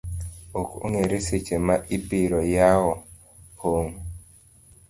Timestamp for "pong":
3.57-3.95